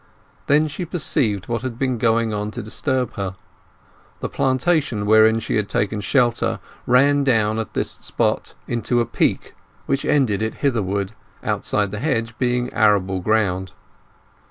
[0.47, 3.35] Then she perceived what had been going on to disturb her.
[4.19, 9.53] The plantation wherein she had taken shelter ran down at this spot into a peak,
[9.85, 11.11] which ended it hitherward,
[11.43, 13.73] outside the hedge being arable ground.